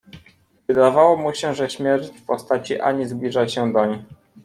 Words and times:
Wydawało 0.67 1.17
mu 1.17 1.33
się, 1.33 1.53
że 1.55 1.69
śmierć 1.69 2.09
w 2.09 2.25
postaci 2.25 2.79
Anii 2.79 3.05
zbliża 3.05 3.47
się 3.47 3.73
doń. 3.73 4.03